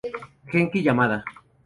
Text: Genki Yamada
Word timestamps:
Genki 0.51 0.79
Yamada 0.87 1.23